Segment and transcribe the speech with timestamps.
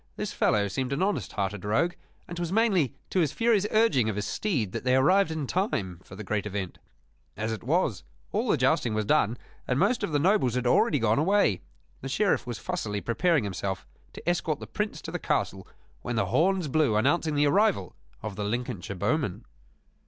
[0.15, 1.93] This fellow seemed an honest hearted rogue;
[2.27, 5.99] and 'twas mainly to his furious urging of his steed that they arrived in time
[6.03, 6.79] for the great event.
[7.37, 8.01] As it was,
[8.31, 9.37] all the jousting was done,
[9.67, 11.61] and most of the nobles had already gone away.
[12.01, 15.67] The Sheriff was fussily preparing himself to escort the Prince to the castle
[16.01, 19.45] when the horns blew announcing the arrival of the Lincolnshire bowmen.